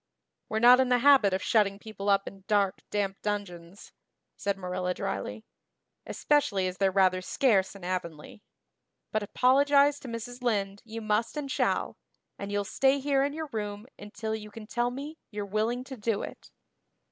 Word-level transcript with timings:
"We're 0.49 0.57
not 0.57 0.79
in 0.79 0.89
the 0.89 0.97
habit 0.97 1.31
of 1.31 1.43
shutting 1.43 1.77
people 1.77 2.09
up 2.09 2.27
in 2.27 2.43
dark 2.47 2.79
damp 2.89 3.21
dungeons," 3.21 3.91
said 4.35 4.57
Marilla 4.57 4.95
drily, 4.95 5.45
"especially 6.07 6.65
as 6.65 6.77
they're 6.79 6.89
rather 6.91 7.21
scarce 7.21 7.75
in 7.75 7.83
Avonlea. 7.83 8.41
But 9.11 9.21
apologize 9.21 9.99
to 9.99 10.07
Mrs. 10.07 10.41
Lynde 10.41 10.81
you 10.83 11.01
must 11.01 11.37
and 11.37 11.51
shall 11.51 11.97
and 12.39 12.51
you'll 12.51 12.63
stay 12.63 12.97
here 12.99 13.23
in 13.23 13.33
your 13.33 13.49
room 13.51 13.85
until 13.99 14.33
you 14.33 14.49
can 14.49 14.65
tell 14.65 14.89
me 14.89 15.19
you're 15.29 15.45
willing 15.45 15.83
to 15.83 15.97
do 15.97 16.23
it." 16.23 16.49